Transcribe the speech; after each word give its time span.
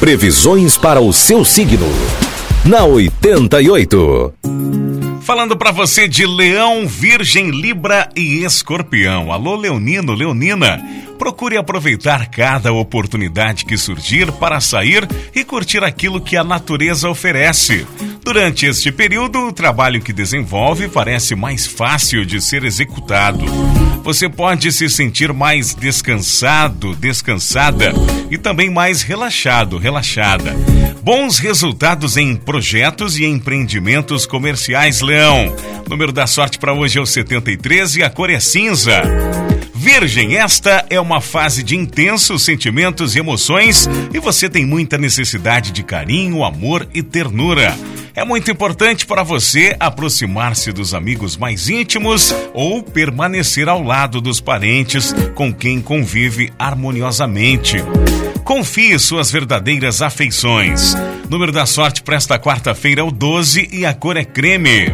Previsões 0.00 0.78
para 0.78 1.00
o 1.00 1.12
seu 1.12 1.44
signo. 1.44 1.88
Na 2.64 2.84
88. 2.84 4.32
Falando 5.22 5.56
para 5.56 5.72
você 5.72 6.06
de 6.06 6.24
Leão, 6.24 6.86
Virgem, 6.86 7.50
Libra 7.50 8.08
e 8.14 8.44
Escorpião. 8.44 9.32
Alô, 9.32 9.56
Leonino, 9.56 10.14
Leonina. 10.14 10.80
Procure 11.18 11.56
aproveitar 11.56 12.30
cada 12.30 12.72
oportunidade 12.72 13.64
que 13.64 13.76
surgir 13.76 14.30
para 14.30 14.60
sair 14.60 15.06
e 15.34 15.42
curtir 15.42 15.82
aquilo 15.82 16.20
que 16.20 16.36
a 16.36 16.44
natureza 16.44 17.10
oferece. 17.10 17.84
Durante 18.28 18.66
este 18.66 18.92
período, 18.92 19.46
o 19.46 19.52
trabalho 19.52 20.02
que 20.02 20.12
desenvolve 20.12 20.86
parece 20.86 21.34
mais 21.34 21.66
fácil 21.66 22.26
de 22.26 22.42
ser 22.42 22.62
executado. 22.62 23.42
Você 24.04 24.28
pode 24.28 24.70
se 24.70 24.86
sentir 24.90 25.32
mais 25.32 25.74
descansado, 25.74 26.94
descansada 26.94 27.90
e 28.30 28.36
também 28.36 28.68
mais 28.68 29.00
relaxado, 29.00 29.78
relaxada. 29.78 30.54
Bons 31.02 31.38
resultados 31.38 32.18
em 32.18 32.36
projetos 32.36 33.18
e 33.18 33.24
empreendimentos 33.24 34.26
comerciais, 34.26 35.00
Leão. 35.00 35.56
Número 35.88 36.12
da 36.12 36.26
sorte 36.26 36.58
para 36.58 36.74
hoje 36.74 36.98
é 36.98 37.00
o 37.00 37.06
73 37.06 37.96
e 37.96 38.02
a 38.02 38.10
cor 38.10 38.28
é 38.28 38.38
cinza. 38.38 39.04
Virgem, 39.74 40.36
esta 40.36 40.84
é 40.90 41.00
uma 41.00 41.22
fase 41.22 41.62
de 41.62 41.74
intensos 41.74 42.42
sentimentos 42.42 43.16
e 43.16 43.20
emoções 43.20 43.88
e 44.12 44.20
você 44.20 44.50
tem 44.50 44.66
muita 44.66 44.98
necessidade 44.98 45.70
de 45.70 45.82
carinho, 45.82 46.44
amor 46.44 46.86
e 46.92 47.02
ternura. 47.02 47.74
É 48.18 48.24
muito 48.24 48.50
importante 48.50 49.06
para 49.06 49.22
você 49.22 49.76
aproximar-se 49.78 50.72
dos 50.72 50.92
amigos 50.92 51.36
mais 51.36 51.68
íntimos 51.68 52.34
ou 52.52 52.82
permanecer 52.82 53.68
ao 53.68 53.80
lado 53.80 54.20
dos 54.20 54.40
parentes 54.40 55.14
com 55.36 55.54
quem 55.54 55.80
convive 55.80 56.52
harmoniosamente. 56.58 57.76
Confie 58.42 58.98
suas 58.98 59.30
verdadeiras 59.30 60.02
afeições. 60.02 60.96
Número 61.30 61.52
da 61.52 61.64
sorte 61.64 62.02
para 62.02 62.16
esta 62.16 62.40
quarta-feira 62.40 63.02
é 63.02 63.04
o 63.04 63.12
12 63.12 63.68
e 63.70 63.86
a 63.86 63.94
cor 63.94 64.16
é 64.16 64.24
creme. 64.24 64.86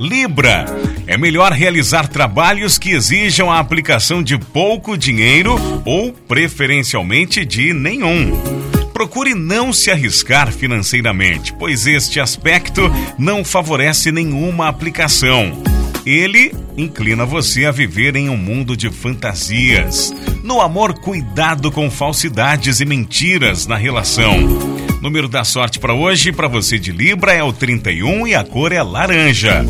Libra. 0.00 0.64
É 1.06 1.18
melhor 1.18 1.52
realizar 1.52 2.08
trabalhos 2.08 2.78
que 2.78 2.92
exijam 2.92 3.52
a 3.52 3.58
aplicação 3.58 4.22
de 4.22 4.38
pouco 4.38 4.96
dinheiro 4.96 5.54
ou, 5.84 6.14
preferencialmente, 6.14 7.44
de 7.44 7.74
nenhum. 7.74 8.63
Procure 8.94 9.34
não 9.34 9.72
se 9.72 9.90
arriscar 9.90 10.52
financeiramente, 10.52 11.52
pois 11.52 11.84
este 11.84 12.20
aspecto 12.20 12.82
não 13.18 13.44
favorece 13.44 14.12
nenhuma 14.12 14.68
aplicação. 14.68 15.60
Ele 16.06 16.54
inclina 16.76 17.26
você 17.26 17.64
a 17.64 17.72
viver 17.72 18.14
em 18.14 18.28
um 18.28 18.36
mundo 18.36 18.76
de 18.76 18.90
fantasias. 18.90 20.14
No 20.44 20.60
amor, 20.60 20.94
cuidado 21.00 21.72
com 21.72 21.90
falsidades 21.90 22.80
e 22.80 22.84
mentiras 22.84 23.66
na 23.66 23.76
relação. 23.76 24.36
Número 25.02 25.28
da 25.28 25.42
sorte 25.42 25.80
para 25.80 25.92
hoje, 25.92 26.30
para 26.30 26.46
você 26.46 26.78
de 26.78 26.92
Libra, 26.92 27.32
é 27.32 27.42
o 27.42 27.52
31 27.52 28.28
e 28.28 28.34
a 28.36 28.44
cor 28.44 28.70
é 28.70 28.82
laranja. 28.82 29.64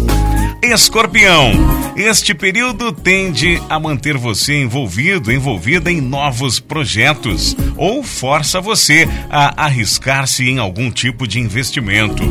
Escorpião. 0.72 1.52
Este 1.94 2.34
período 2.34 2.90
tende 2.90 3.62
a 3.68 3.78
manter 3.78 4.16
você 4.16 4.62
envolvido, 4.62 5.30
envolvida 5.30 5.92
em 5.92 6.00
novos 6.00 6.58
projetos 6.58 7.54
ou 7.76 8.02
força 8.02 8.62
você 8.62 9.06
a 9.28 9.64
arriscar-se 9.64 10.48
em 10.48 10.58
algum 10.58 10.90
tipo 10.90 11.28
de 11.28 11.38
investimento. 11.38 12.22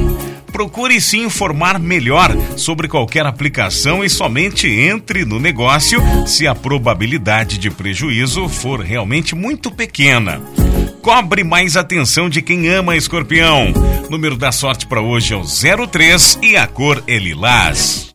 Procure 0.51 0.99
se 0.99 1.17
informar 1.17 1.79
melhor 1.79 2.35
sobre 2.57 2.87
qualquer 2.87 3.25
aplicação 3.25 4.03
e 4.03 4.09
somente 4.09 4.67
entre 4.67 5.25
no 5.25 5.39
negócio 5.39 6.01
se 6.25 6.47
a 6.47 6.55
probabilidade 6.55 7.57
de 7.57 7.69
prejuízo 7.69 8.49
for 8.49 8.81
realmente 8.81 9.35
muito 9.35 9.71
pequena. 9.71 10.41
Cobre 11.01 11.43
mais 11.43 11.77
atenção 11.77 12.29
de 12.29 12.41
quem 12.41 12.67
ama 12.67 12.95
escorpião. 12.95 13.71
Número 14.09 14.35
da 14.35 14.51
sorte 14.51 14.87
para 14.87 15.01
hoje 15.01 15.33
é 15.33 15.37
o 15.37 15.87
03 15.87 16.39
e 16.41 16.57
a 16.57 16.65
cor 16.65 17.03
é 17.07 17.17
lilás. 17.17 18.11